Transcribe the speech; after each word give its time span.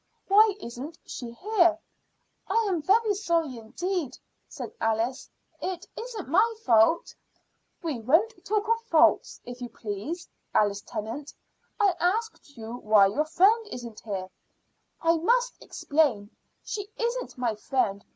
Why 0.27 0.55
isn't 0.59 0.97
she 1.05 1.29
here?" 1.29 1.77
"I 2.47 2.55
am 2.67 2.81
very 2.81 3.13
sorry 3.13 3.59
indeed," 3.59 4.17
said 4.47 4.73
Alice; 4.81 5.29
"it 5.61 5.85
isn't 5.95 6.27
my 6.27 6.53
fault." 6.65 7.13
"We 7.83 7.99
won't 7.99 8.43
talk 8.43 8.67
of 8.67 8.81
faults, 8.81 9.39
if 9.45 9.61
you 9.61 9.69
please, 9.69 10.27
Alice 10.55 10.81
Tennant. 10.81 11.31
I 11.79 11.93
asked 11.99 12.57
you 12.57 12.77
why 12.77 13.09
your 13.09 13.25
friend 13.25 13.67
isn't 13.67 13.99
here." 13.99 14.31
"I 15.03 15.17
must 15.17 15.61
explain. 15.61 16.31
She 16.63 16.87
isn't 16.97 17.37
my 17.37 17.53
friend. 17.53 18.03